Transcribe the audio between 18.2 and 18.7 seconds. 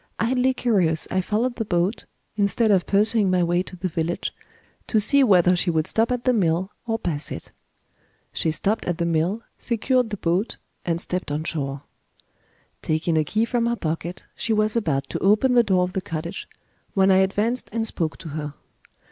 to her.